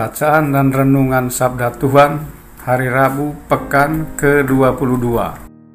[0.00, 2.24] Bacaan dan Renungan Sabda Tuhan
[2.64, 5.12] Hari Rabu Pekan ke-22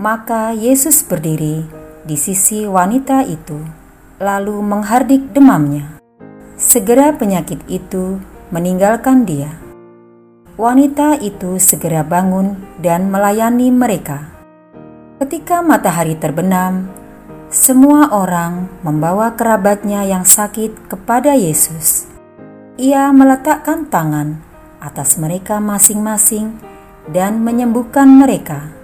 [0.00, 1.68] Maka Yesus berdiri
[2.08, 3.60] di sisi wanita itu,
[4.16, 6.00] lalu menghardik demamnya.
[6.56, 8.16] Segera penyakit itu
[8.48, 9.67] meninggalkan dia
[10.58, 14.26] wanita itu segera bangun dan melayani mereka.
[15.22, 16.90] Ketika matahari terbenam,
[17.46, 22.10] semua orang membawa kerabatnya yang sakit kepada Yesus.
[22.74, 24.42] Ia meletakkan tangan
[24.82, 26.58] atas mereka masing-masing
[27.10, 28.74] dan menyembuhkan mereka.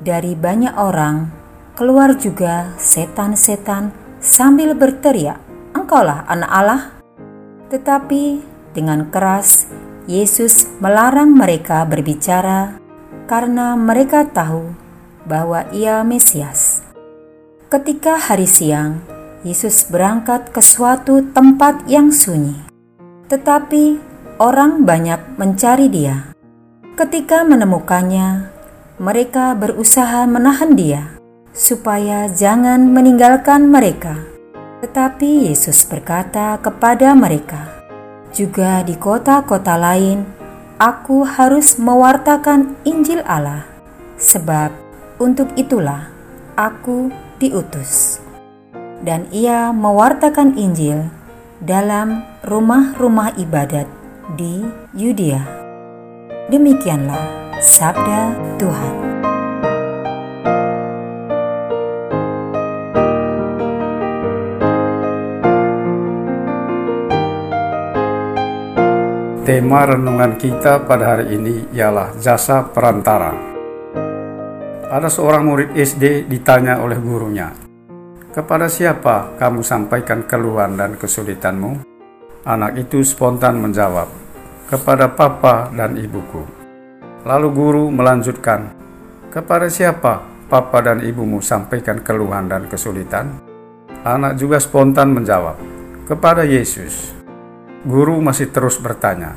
[0.00, 1.28] Dari banyak orang
[1.74, 3.90] keluar juga setan-setan
[4.22, 5.38] sambil berteriak,
[5.74, 6.82] "Engkaulah Anak Allah!"
[7.70, 8.42] Tetapi
[8.74, 9.70] dengan keras
[10.08, 12.80] Yesus melarang mereka berbicara
[13.28, 14.72] karena mereka tahu
[15.28, 16.80] bahwa Ia Mesias.
[17.68, 19.04] Ketika hari siang,
[19.40, 22.56] Yesus berangkat ke suatu tempat yang sunyi,
[23.32, 23.96] tetapi
[24.36, 26.32] orang banyak mencari Dia.
[26.96, 28.52] Ketika menemukannya,
[29.00, 31.16] mereka berusaha menahan Dia
[31.56, 34.16] supaya jangan meninggalkan mereka.
[34.84, 37.79] Tetapi Yesus berkata kepada mereka,
[38.30, 40.24] juga di kota-kota lain,
[40.80, 43.66] aku harus mewartakan Injil Allah,
[44.16, 44.72] sebab
[45.20, 46.08] untuk itulah
[46.56, 48.22] aku diutus.
[49.00, 51.08] Dan ia mewartakan Injil
[51.60, 53.88] dalam rumah-rumah ibadat
[54.36, 54.64] di
[54.96, 55.40] Yudea.
[56.48, 57.24] Demikianlah
[57.60, 59.09] sabda Tuhan.
[69.40, 73.32] Tema renungan kita pada hari ini ialah jasa perantara.
[74.84, 77.48] Ada seorang murid SD ditanya oleh gurunya,
[78.36, 81.80] "Kepada siapa kamu sampaikan keluhan dan kesulitanmu?"
[82.44, 84.12] Anak itu spontan menjawab,
[84.68, 86.44] "Kepada papa dan ibuku."
[87.24, 88.76] Lalu guru melanjutkan,
[89.32, 90.20] "Kepada siapa
[90.52, 93.40] papa dan ibumu sampaikan keluhan dan kesulitan?"
[94.04, 95.56] Anak juga spontan menjawab,
[96.04, 97.19] "Kepada Yesus."
[97.80, 99.32] Guru masih terus bertanya,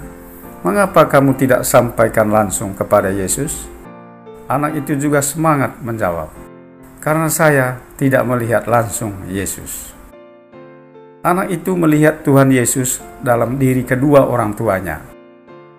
[0.68, 3.72] "Mengapa kamu tidak sampaikan langsung kepada Yesus?"
[4.52, 6.28] Anak itu juga semangat menjawab,
[7.00, 9.96] "Karena saya tidak melihat langsung Yesus."
[11.24, 15.00] Anak itu melihat Tuhan Yesus dalam diri kedua orang tuanya.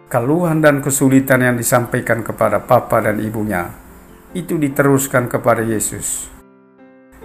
[0.09, 3.69] Keluhan dan kesulitan yang disampaikan kepada papa dan ibunya
[4.33, 6.33] itu diteruskan kepada Yesus.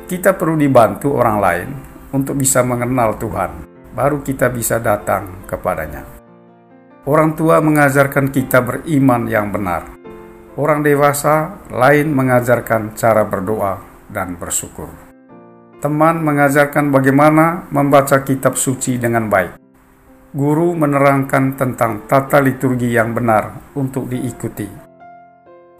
[0.03, 1.69] Kita perlu dibantu orang lain
[2.11, 6.05] untuk bisa mengenal Tuhan baru kita bisa datang kepadanya.
[7.09, 9.97] Orang tua mengajarkan kita beriman yang benar.
[10.59, 13.79] Orang dewasa lain mengajarkan cara berdoa
[14.11, 14.91] dan bersyukur.
[15.79, 19.55] Teman mengajarkan bagaimana membaca kitab suci dengan baik.
[20.35, 24.67] Guru menerangkan tentang tata liturgi yang benar untuk diikuti.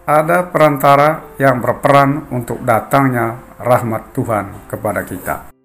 [0.08, 5.59] Ada perantara yang berperan untuk datangnya rahmat Tuhan kepada kita.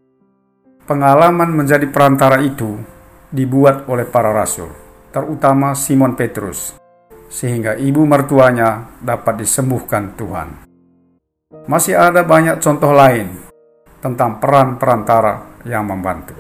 [0.85, 2.77] Pengalaman menjadi perantara itu
[3.33, 4.69] dibuat oleh para rasul,
[5.09, 6.77] terutama Simon Petrus,
[7.25, 10.69] sehingga ibu mertuanya dapat disembuhkan Tuhan.
[11.65, 13.33] Masih ada banyak contoh lain
[13.97, 16.37] tentang peran perantara yang membantu.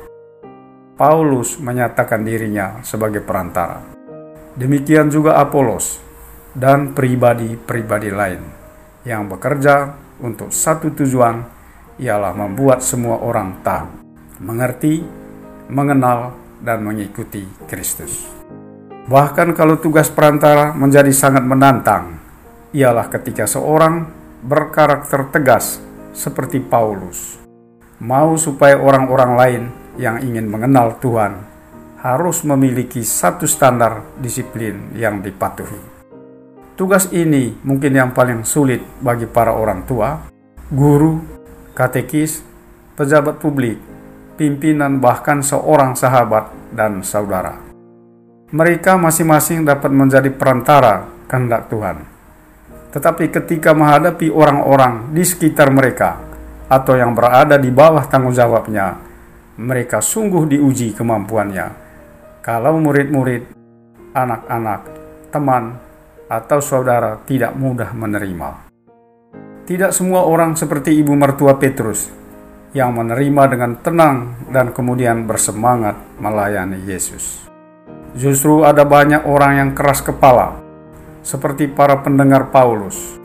[0.93, 3.81] Paulus menyatakan dirinya sebagai perantara.
[4.53, 5.97] Demikian juga Apolos
[6.53, 8.45] dan pribadi-pribadi lain
[9.09, 9.89] yang bekerja
[10.21, 11.41] untuk satu tujuan
[11.97, 14.04] ialah membuat semua orang tahu,
[14.41, 15.03] mengerti,
[15.71, 18.25] mengenal, dan mengikuti Kristus.
[19.05, 22.17] Bahkan kalau tugas perantara menjadi sangat menantang,
[22.73, 24.09] ialah ketika seorang
[24.41, 25.77] berkarakter tegas
[26.11, 27.37] seperti Paulus,
[28.01, 29.63] mau supaya orang-orang lain
[30.01, 31.37] yang ingin mengenal Tuhan
[32.01, 35.93] harus memiliki satu standar disiplin yang dipatuhi.
[36.75, 40.27] Tugas ini mungkin yang paling sulit bagi para orang tua,
[40.67, 41.23] guru,
[41.71, 42.43] katekis,
[42.99, 43.79] pejabat publik,
[44.35, 47.55] pimpinan bahkan seorang sahabat dan saudara.
[48.51, 51.97] Mereka masing-masing dapat menjadi perantara kehendak Tuhan.
[52.93, 56.15] Tetapi ketika menghadapi orang-orang di sekitar mereka
[56.71, 58.95] atau yang berada di bawah tanggung jawabnya,
[59.59, 61.83] mereka sungguh diuji kemampuannya.
[62.39, 63.51] Kalau murid-murid,
[64.15, 64.81] anak-anak,
[65.33, 65.75] teman,
[66.31, 68.71] atau saudara tidak mudah menerima.
[69.65, 72.24] Tidak semua orang seperti ibu mertua Petrus
[72.75, 77.47] yang menerima dengan tenang dan kemudian bersemangat melayani Yesus.
[78.19, 80.59] Justru ada banyak orang yang keras kepala,
[81.23, 83.15] seperti para pendengar Paulus.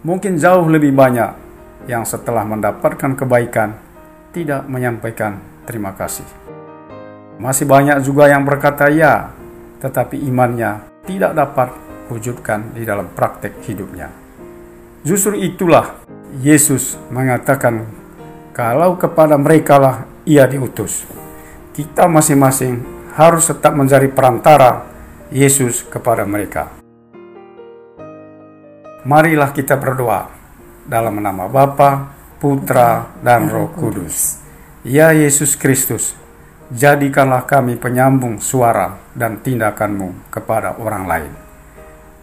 [0.00, 1.36] Mungkin jauh lebih banyak
[1.84, 3.76] yang setelah mendapatkan kebaikan
[4.32, 5.36] tidak menyampaikan
[5.68, 6.24] terima kasih.
[7.36, 9.36] Masih banyak juga yang berkata ya,
[9.84, 11.68] tetapi imannya tidak dapat
[12.08, 14.08] wujudkan di dalam praktek hidupnya.
[15.04, 16.00] Justru itulah
[16.40, 18.03] Yesus mengatakan
[18.54, 21.02] kalau kepada mereka lah ia diutus.
[21.74, 22.80] Kita masing-masing
[23.18, 24.86] harus tetap menjadi perantara
[25.34, 26.70] Yesus kepada mereka.
[29.04, 30.30] Marilah kita berdoa
[30.86, 34.38] dalam nama Bapa, Putra, dan Roh Kudus.
[34.86, 36.14] Ya Yesus Kristus,
[36.70, 41.44] jadikanlah kami penyambung suara dan tindakanmu kepada orang lain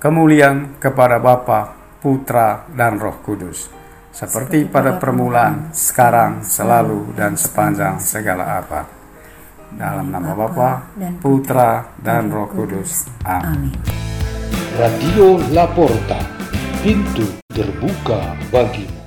[0.01, 3.69] kemuliaan kepada Bapa, Putra, dan Roh Kudus,
[4.11, 8.85] seperti pada permulaan, sekarang, selalu, dan sepanjang segala abad.
[9.71, 10.91] Dalam nama Bapa,
[11.23, 13.07] Putra, dan Roh Kudus.
[13.23, 13.71] Amin.
[14.75, 16.19] Radio Laporta,
[16.83, 19.00] pintu terbuka bagimu.